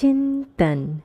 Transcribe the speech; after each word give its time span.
चिंतन। 0.00 1.00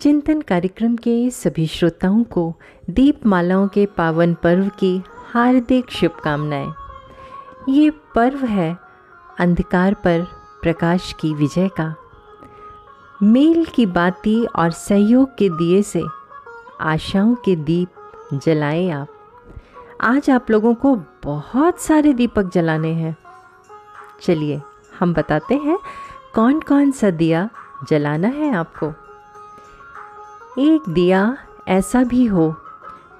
चिंतन 0.00 0.40
कार्यक्रम 0.40 0.96
के 0.96 1.30
सभी 1.30 1.66
श्रोताओं 1.66 2.24
को 2.24 2.54
दीपमालाओं 2.90 3.68
के 3.68 3.86
पावन 3.86 4.34
पर्व 4.34 4.68
की 4.68 5.02
हार्दिक 5.32 5.90
शुभकामनाएँ। 5.90 6.72
ये 7.68 7.90
पर्व 7.90 8.44
है 8.44 8.78
अंधकार 9.38 9.94
पर 9.94 10.26
प्रकाश 10.62 11.14
की 11.20 11.34
विजय 11.34 11.68
का। 11.68 11.94
मेल 13.22 13.64
की 13.64 13.86
बाती 13.86 14.44
और 14.44 14.70
सहयोग 14.70 15.36
के 15.38 15.48
दिए 15.48 15.82
से 15.82 16.04
आशाओं 16.80 17.34
के 17.34 17.56
दीप 17.56 17.88
जलाएँ 18.34 18.90
आप। 18.90 19.08
आज 20.00 20.30
आप 20.30 20.50
लोगों 20.50 20.74
को 20.74 21.02
बहुत 21.24 21.80
सारे 21.80 22.12
दीपक 22.12 22.52
जलाने 22.52 22.92
हैं। 22.92 23.16
चलिए, 24.20 24.60
हम 24.98 25.14
बताते 25.14 25.54
हैं 25.54 25.78
कौन 26.34 26.60
कौन 26.60 26.90
सा 26.90 27.10
दिया 27.10 27.50
जलाना 27.84 28.28
है 28.28 28.54
आपको। 28.54 28.92
एक 30.58 30.82
दिया 30.88 31.36
ऐसा 31.68 32.02
भी 32.02 32.26
हो, 32.26 32.56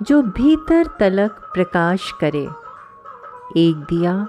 जो 0.03 0.23
भीतर 0.23 0.87
तलक 0.87 1.31
प्रकाश 1.33 2.13
करे। 2.21 2.49
एक 3.57 3.77
दिया 3.77 4.27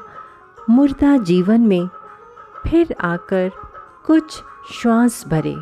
मुर्दा 0.70 1.18
जीवन 1.18 1.62
में 1.62 1.90
फिर 2.68 2.96
आकर 3.02 3.52
कुछ 4.06 4.44
श्वास 4.74 5.28
भरे। 5.28 5.58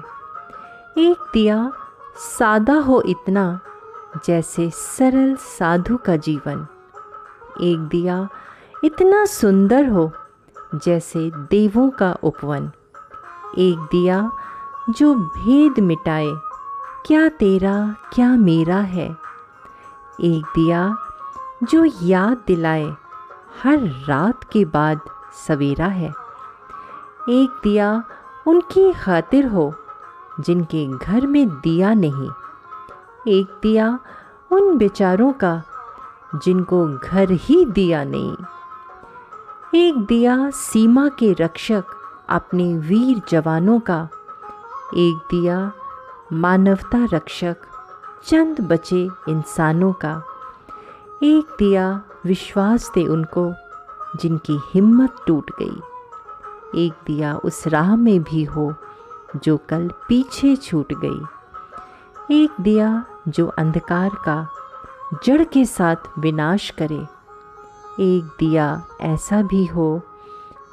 एक 0.98 1.30
दिया 1.34 1.72
सादा 2.16 2.74
हो 2.74 3.02
इतना, 3.02 3.60
जैसे 4.26 4.70
सरल 4.70 5.36
साधु 5.36 5.98
का 5.98 6.16
जीवन। 6.16 6.68
एक 7.62 7.80
दिया 7.80 8.30
इतना 8.84 9.26
सुंदर 9.26 9.90
हो, 9.90 10.12
जैसे 10.76 11.32
देवों 11.36 11.90
का 11.90 12.18
उपवन। 12.24 12.72
एक 13.58 13.88
दिया 13.92 14.32
जो 14.90 15.16
भेद 15.16 15.80
मिटाए, 15.80 16.34
क्या 17.06 17.30
तेरा, 17.30 17.96
क्या 18.14 18.30
मेरा 18.30 18.78
है? 18.78 19.18
एक 20.22 20.46
दिया 20.46 20.96
जो 21.64 21.86
याद 22.02 22.44
दिलाए, 22.48 22.96
हर 23.64 23.78
रात 24.08 24.44
के 24.44 24.66
बाद 24.66 25.00
सवेरा 25.48 25.86
है। 25.86 26.10
एक 27.30 27.60
दिया 27.64 28.04
उनकी 28.48 28.94
खातिर 28.94 29.48
हो, 29.48 29.76
जिनके 30.40 30.88
घर 30.88 31.28
में 31.28 31.50
दिया 31.50 31.94
नहीं। 31.94 32.30
एक 33.28 33.60
दिया 33.62 34.00
उन 34.52 34.78
बेचारों 34.78 35.32
का, 35.32 35.64
जिनको 36.36 36.98
घर 36.98 37.32
ही 37.32 37.66
दिया 37.66 38.04
नहीं। 38.04 38.36
एक 39.76 39.98
दिया 39.98 40.50
सीमा 40.50 41.08
के 41.08 41.34
रक्षक, 41.34 41.84
अपने 42.30 42.78
वीर 42.78 43.22
जवानों 43.30 43.80
का 43.80 44.10
एक 44.96 45.16
दिया। 45.16 45.72
मानवता 46.34 47.08
रक्षक, 47.14 47.58
चंद 48.26 48.62
बचे 48.62 49.10
इंसानों 49.30 49.94
का। 49.94 50.24
एक 51.24 51.56
दिया 51.60 52.02
विश्वास 52.26 52.92
दे 52.96 53.08
उनको, 53.08 53.54
जिनकी 54.22 54.60
हिम्मत 54.74 55.16
टूट 55.28 55.52
गई। 55.62 55.82
एक 56.86 56.94
दिया 57.08 57.36
उस 57.36 57.68
राह 57.68 57.96
में 57.96 58.24
भी 58.24 58.44
हो, 58.44 58.76
जो 59.44 59.58
कल 59.58 59.92
पीछे 60.10 60.56
छूट 60.56 60.94
गई। 60.94 61.26
एक 62.44 62.52
दिया 62.62 63.06
जो 63.28 63.48
अंधकार 63.48 64.10
का, 64.10 64.50
जड़ 65.26 65.44
के 65.44 65.66
साथ 65.66 65.96
विनाश 66.20 66.70
करे। 66.70 67.08
एक 68.00 68.36
दिया 68.40 68.84
ऐसा 69.02 69.42
भी 69.42 69.66
हो, 69.66 70.02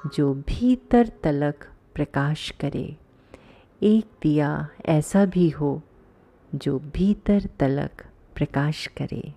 जो 0.06 0.34
भीतर 0.34 1.10
तलक 1.22 1.54
प्रकाश 1.94 2.50
करे। 2.50 3.03
एक 3.84 4.06
दिया 4.22 4.68
ऐसा 4.86 5.24
भी 5.24 5.48
हो, 5.48 5.82
जो 6.54 6.78
भीतर 6.78 7.48
तलक 7.58 8.06
प्रकाश 8.34 8.86
करे। 8.86 9.34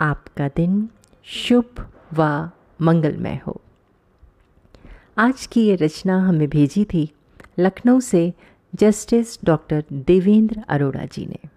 आपका 0.00 0.48
दिन 0.48 0.88
शुभ 1.24 1.92
व 2.14 2.50
मंगलमय 2.80 3.40
हो। 3.46 3.60
आज 5.18 5.46
की 5.46 5.66
ये 5.66 5.76
रचना 5.76 6.28
हमें 6.28 6.48
भेजी 6.48 6.84
थी 6.84 7.12
लखनऊ 7.58 8.00
से 8.00 8.34
जस्टिस 8.74 9.38
डॉक्टर 9.44 9.84
देवेंद्र 9.92 10.64
अरोड़ा 10.68 11.04
जी 11.04 11.26
ने। 11.26 11.53